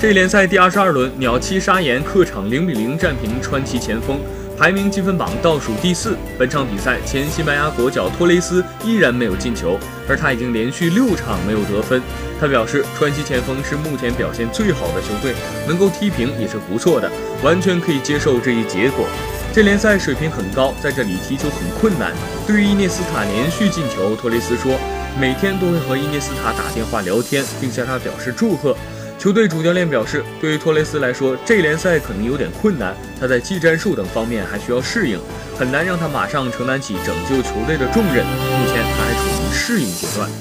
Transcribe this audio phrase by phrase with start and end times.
[0.00, 4.18] 这联赛第二十二轮，鸟栖砂岩客场零比零战平川崎前锋，
[4.56, 6.16] 排名积分榜倒数第四。
[6.38, 9.78] 本场比赛，前西班牙国脚托雷斯依然没有进球，
[10.08, 12.00] 而他已经连续六场没有得分。
[12.40, 15.34] 他表示，川崎前锋是目前表现最好的球队，
[15.68, 17.12] 能够踢平也是不错的，
[17.42, 19.04] 完全可以接受这一结果。
[19.52, 22.14] 这联赛水平很高，在这里踢球很困难。
[22.46, 24.80] 对于伊涅斯塔连续进球，托雷斯说，
[25.20, 28.74] 每天都会和伊涅斯塔打电话聊天，并向他表示祝贺。
[29.20, 35.20] 球队主教练表示，对于托雷斯来说，这联赛可能有点困难，他在技战术等方面还需要适应，
[35.58, 38.24] 很难让他马上承担起拯救球队的重任。
[38.24, 40.40] 目前他还处于适应阶段。